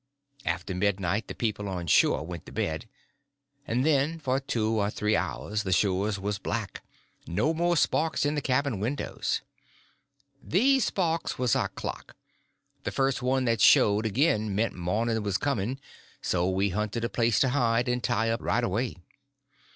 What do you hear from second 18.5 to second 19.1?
away.